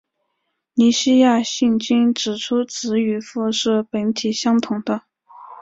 [0.73, 5.03] 尼西亚信经指出子与父是本体相同的。